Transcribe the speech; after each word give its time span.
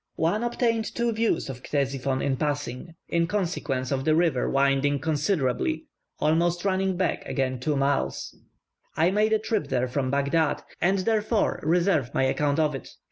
One 0.15 0.43
obtained 0.43 0.85
two 0.95 1.11
views 1.11 1.47
of 1.47 1.61
Ctesiphon 1.61 2.23
in 2.23 2.35
passing, 2.35 2.95
in 3.07 3.27
consequence 3.27 3.91
of 3.91 4.03
the 4.03 4.15
river 4.15 4.49
winding 4.49 4.97
considerably 4.97 5.85
almost 6.17 6.65
running 6.65 6.97
back 6.97 7.23
again 7.27 7.61
several 7.61 7.77
miles. 7.81 8.35
I 8.97 9.11
made 9.11 9.31
a 9.31 9.37
trip 9.37 9.67
there 9.67 9.87
from 9.87 10.09
Baghdad, 10.09 10.63
and 10.81 10.97
therefore 10.97 11.59
reserve 11.61 12.15
my 12.15 12.23
account 12.23 12.57
of 12.57 12.73
it. 12.73 12.89